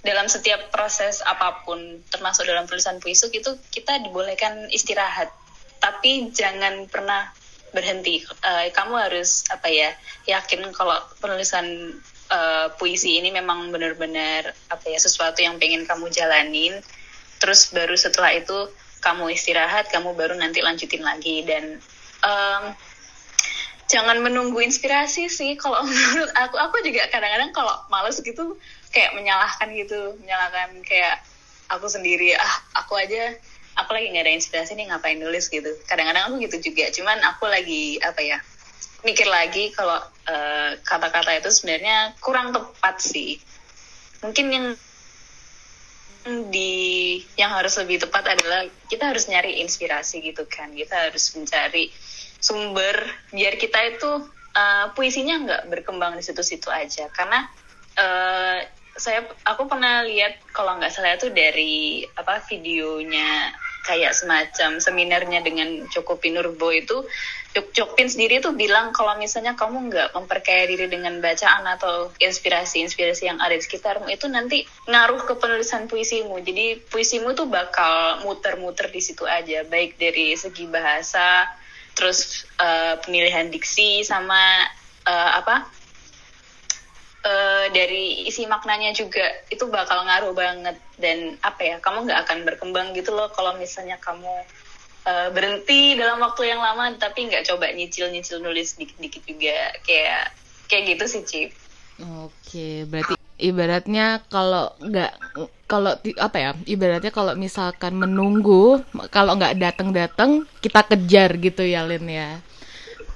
Dalam 0.00 0.26
setiap 0.32 0.72
proses 0.72 1.20
apa 1.20 1.60
pun 1.64 2.00
termasuk 2.08 2.48
dalam 2.48 2.64
tulisan 2.64 2.96
puisi 3.04 3.28
itu 3.28 3.52
kita 3.68 4.00
dibolehkan 4.00 4.72
istirahat. 4.72 5.28
Tapi 5.80 6.32
jangan 6.32 6.88
pernah 6.88 7.28
berhenti. 7.72 8.24
Uh, 8.40 8.68
kamu 8.72 8.94
harus 8.96 9.44
apa 9.52 9.68
ya 9.68 9.92
yakin 10.28 10.72
kalau 10.72 10.96
penulisan 11.20 11.96
uh, 12.32 12.72
puisi 12.80 13.20
ini 13.20 13.28
memang 13.30 13.68
benar-benar 13.68 14.56
apa 14.72 14.86
ya 14.88 14.98
sesuatu 14.98 15.40
yang 15.44 15.60
pengen 15.60 15.84
kamu 15.84 16.08
jalanin. 16.08 16.80
Terus 17.40 17.72
baru 17.72 17.96
setelah 17.96 18.32
itu 18.36 18.68
kamu 19.00 19.32
istirahat 19.32 19.88
kamu 19.88 20.16
baru 20.16 20.36
nanti 20.36 20.64
lanjutin 20.64 21.04
lagi. 21.04 21.44
Dan 21.44 21.80
um, 22.24 22.64
jangan 23.88 24.16
menunggu 24.22 24.60
inspirasi 24.64 25.28
sih. 25.28 25.60
Kalau 25.60 25.84
menurut 25.84 26.30
aku 26.42 26.56
aku 26.56 26.76
juga 26.84 27.04
kadang-kadang 27.08 27.52
kalau 27.52 27.74
males 27.92 28.16
gitu 28.20 28.56
kayak 28.90 29.14
menyalahkan 29.14 29.68
gitu 29.74 30.18
menyalahkan 30.18 30.82
kayak 30.82 31.22
aku 31.70 31.86
sendiri 31.86 32.34
ah 32.34 32.54
aku 32.74 32.98
aja 32.98 33.38
aku 33.78 33.90
lagi 33.94 34.12
nggak 34.12 34.24
ada 34.26 34.34
inspirasi 34.34 34.74
nih 34.76 34.90
ngapain 34.90 35.16
nulis? 35.16 35.48
gitu. 35.48 35.70
Kadang-kadang 35.86 36.30
aku 36.30 36.34
gitu 36.44 36.70
juga 36.70 36.90
cuman 36.92 37.18
aku 37.24 37.44
lagi 37.48 37.96
apa 38.02 38.20
ya 38.20 38.38
mikir 39.00 39.24
lagi 39.24 39.72
kalau 39.72 39.96
uh, 40.28 40.70
kata-kata 40.84 41.40
itu 41.40 41.48
sebenarnya 41.48 42.12
kurang 42.20 42.52
tepat 42.52 43.00
sih. 43.00 43.40
Mungkin 44.20 44.46
yang 44.52 44.66
di 46.52 47.16
yang 47.40 47.56
harus 47.56 47.80
lebih 47.80 48.04
tepat 48.04 48.36
adalah 48.36 48.68
kita 48.92 49.08
harus 49.08 49.24
nyari 49.32 49.64
inspirasi 49.64 50.20
gitu 50.20 50.44
kan. 50.44 50.76
Kita 50.76 51.08
harus 51.08 51.32
mencari 51.32 51.88
sumber 52.40 53.08
biar 53.32 53.56
kita 53.56 53.80
itu 53.96 54.10
uh, 54.52 54.86
puisinya 54.92 55.40
nggak 55.48 55.62
berkembang 55.72 56.20
di 56.20 56.22
situ-situ 56.26 56.68
aja. 56.68 57.08
Karena 57.08 57.48
uh, 57.96 58.60
saya 59.00 59.24
aku 59.48 59.64
pernah 59.64 60.04
lihat 60.04 60.36
kalau 60.52 60.76
nggak 60.76 60.92
salah 60.92 61.16
itu 61.16 61.32
dari 61.32 62.04
apa 62.20 62.44
videonya 62.44 63.56
kayak 63.80 64.12
semacam 64.12 64.76
seminarnya 64.76 65.40
dengan 65.40 65.88
Joko 65.88 66.20
Pinurbo 66.20 66.68
itu 66.68 67.08
Jok 67.50 67.74
Jokpin 67.74 68.06
sendiri 68.06 68.38
tuh 68.38 68.54
bilang 68.54 68.94
kalau 68.94 69.18
misalnya 69.18 69.58
kamu 69.58 69.90
nggak 69.90 70.14
memperkaya 70.14 70.70
diri 70.70 70.86
dengan 70.86 71.18
bacaan 71.18 71.66
atau 71.66 72.14
inspirasi-inspirasi 72.22 73.26
yang 73.26 73.42
ada 73.42 73.58
di 73.58 73.64
sekitarmu 73.66 74.06
itu 74.06 74.30
nanti 74.30 74.62
ngaruh 74.86 75.26
ke 75.26 75.34
penulisan 75.34 75.90
puisimu. 75.90 76.38
Jadi 76.46 76.78
puisimu 76.78 77.34
tuh 77.34 77.50
bakal 77.50 78.22
muter-muter 78.22 78.86
di 78.94 79.02
situ 79.02 79.26
aja. 79.26 79.66
Baik 79.66 79.98
dari 79.98 80.38
segi 80.38 80.70
bahasa 80.70 81.50
terus 81.98 82.46
uh, 82.62 83.02
pemilihan 83.02 83.50
diksi 83.50 84.06
sama 84.06 84.70
uh, 85.10 85.30
apa 85.42 85.79
uh, 87.24 87.66
dari 87.72 88.24
isi 88.28 88.44
maknanya 88.48 88.92
juga 88.96 89.24
itu 89.52 89.68
bakal 89.68 90.04
ngaruh 90.04 90.32
banget. 90.32 90.76
Dan 91.00 91.36
apa 91.40 91.60
ya 91.64 91.76
kamu 91.80 92.08
nggak 92.08 92.20
akan 92.28 92.38
berkembang 92.44 92.92
gitu 92.92 93.16
loh 93.16 93.32
kalau 93.32 93.56
misalnya 93.56 93.96
kamu 94.00 94.44
uh, 95.08 95.28
berhenti 95.32 95.96
dalam 95.96 96.20
waktu 96.20 96.52
yang 96.52 96.60
lama 96.60 96.92
tapi 97.00 97.28
nggak 97.28 97.48
coba 97.48 97.72
nyicil-nyicil 97.72 98.40
nulis 98.44 98.76
dikit-dikit 98.76 99.22
juga. 99.24 99.58
Kayak 99.84 100.36
kayak 100.68 100.84
gitu 100.96 101.04
sih 101.08 101.22
Cip. 101.24 101.50
Oke, 102.24 102.88
berarti 102.88 103.14
ibaratnya 103.40 104.24
kalau 104.28 104.72
nggak 104.80 105.12
kalau 105.64 105.96
apa 105.96 106.36
ya 106.36 106.50
ibaratnya 106.68 107.12
kalau 107.12 107.32
misalkan 107.36 107.96
menunggu 107.96 108.84
kalau 109.08 109.36
nggak 109.36 109.56
datang 109.56 109.92
datang 109.92 110.30
kita 110.60 110.84
kejar 110.84 111.36
gitu 111.36 111.64
ya 111.64 111.84
Lin 111.84 112.08
ya. 112.08 112.40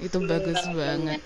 Itu 0.00 0.20
bagus 0.24 0.60
banget 0.72 1.22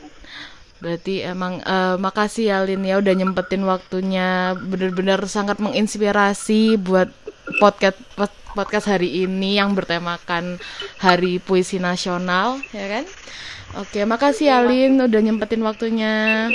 Berarti 0.79 1.27
emang 1.27 1.59
uh, 1.67 1.99
makasih 1.99 2.55
ya 2.55 2.59
Lin 2.63 2.87
ya 2.87 3.03
udah 3.03 3.15
nyempetin 3.15 3.67
waktunya 3.67 4.55
bener-bener 4.55 5.19
sangat 5.27 5.59
menginspirasi 5.59 6.79
buat 6.79 7.11
podcast 7.59 7.99
podcast 8.55 8.87
hari 8.87 9.27
ini 9.27 9.59
yang 9.59 9.75
bertemakan 9.75 10.59
Hari 11.03 11.43
Puisi 11.43 11.83
Nasional 11.83 12.63
ya 12.71 12.87
kan. 12.87 13.05
Oke, 13.77 14.07
makasih 14.09 14.49
ya 14.49 14.59
Lin 14.65 14.97
udah 15.03 15.21
nyempetin 15.21 15.61
waktunya. 15.67 16.49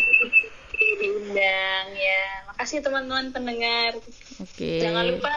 Undang 1.03 1.88
ya. 1.93 2.23
Makasih 2.49 2.79
teman-teman 2.81 3.29
pendengar. 3.29 3.99
Oke. 4.41 4.81
Jangan 4.81 5.03
lupa 5.13 5.29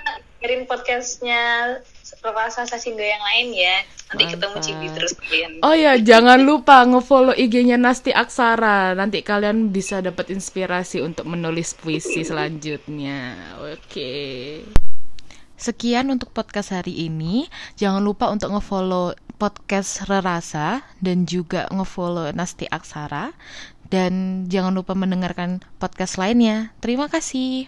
kirim 0.46 0.62
podcastnya 0.70 1.74
rasa 2.22 2.62
Sasindo 2.70 3.02
yang 3.02 3.18
lain 3.18 3.50
ya. 3.50 3.82
Nanti 4.14 4.30
Mantap. 4.30 4.34
ketemu 4.38 4.56
Cibi 4.62 4.86
terus 4.94 5.12
kalian. 5.18 5.50
Oh 5.66 5.74
ya, 5.74 5.98
jangan 5.98 6.38
lupa 6.38 6.86
ngefollow 6.86 7.34
IG-nya 7.34 7.74
Nasti 7.74 8.14
Aksara. 8.14 8.94
Nanti 8.94 9.26
kalian 9.26 9.74
bisa 9.74 9.98
dapat 9.98 10.30
inspirasi 10.30 11.02
untuk 11.02 11.26
menulis 11.26 11.74
puisi 11.74 12.22
selanjutnya. 12.30 13.34
Oke. 13.58 14.62
Sekian 15.58 16.14
untuk 16.14 16.30
podcast 16.30 16.70
hari 16.70 16.94
ini. 16.94 17.50
Jangan 17.74 18.06
lupa 18.06 18.30
untuk 18.30 18.54
ngefollow 18.54 19.18
podcast 19.42 20.06
Rerasa 20.06 20.86
dan 21.02 21.26
juga 21.26 21.66
ngefollow 21.74 22.30
Nasti 22.38 22.70
Aksara 22.70 23.34
dan 23.90 24.46
jangan 24.46 24.78
lupa 24.78 24.94
mendengarkan 24.94 25.58
podcast 25.82 26.22
lainnya. 26.22 26.70
Terima 26.78 27.10
kasih. 27.10 27.66